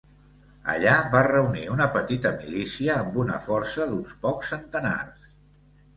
[0.71, 5.33] Allà va reunir una petita milícia amb una força d'uns pocs centenars.